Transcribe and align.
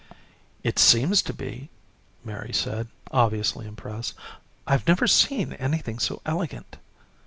"It 0.63 0.79
seems 0.79 1.21
to 1.21 1.31
be," 1.31 1.69
Mary 2.25 2.53
said, 2.53 2.87
obviously 3.11 3.67
impressed. 3.67 4.15
"I've 4.65 4.87
never 4.87 5.05
seen 5.05 5.53
anything 5.53 5.99
so 5.99 6.23
elegant." 6.25 6.77